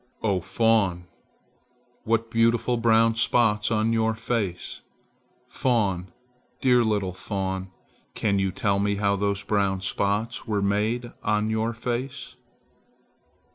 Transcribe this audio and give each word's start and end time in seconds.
"Oh, 0.23 0.39
fawn! 0.41 1.05
What 2.05 2.31
beautiful 2.31 2.75
brown 2.75 3.13
spots 3.13 3.69
on 3.69 3.93
your 3.93 4.15
face! 4.15 4.81
Fawn, 5.47 6.09
dear 6.59 6.83
little 6.83 7.13
fawn, 7.13 7.69
can 8.15 8.39
you 8.39 8.51
tell 8.51 8.79
me 8.79 8.95
how 8.95 9.15
those 9.15 9.43
brown 9.43 9.81
spots 9.81 10.47
were 10.47 10.63
made 10.63 11.11
on 11.21 11.51
your 11.51 11.71
face?" 11.75 12.35